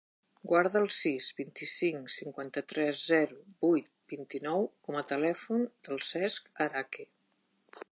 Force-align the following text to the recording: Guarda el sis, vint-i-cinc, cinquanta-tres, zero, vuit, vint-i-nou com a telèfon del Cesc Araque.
Guarda 0.51 0.77
el 0.83 0.87
sis, 0.99 1.27
vint-i-cinc, 1.39 2.07
cinquanta-tres, 2.13 3.03
zero, 3.11 3.37
vuit, 3.67 3.93
vint-i-nou 4.15 4.67
com 4.89 4.99
a 5.03 5.07
telèfon 5.13 5.71
del 5.91 6.05
Cesc 6.11 6.53
Araque. 6.69 7.09